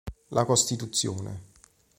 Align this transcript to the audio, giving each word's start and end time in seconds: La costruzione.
La 0.29 0.45
costruzione. 0.45 1.49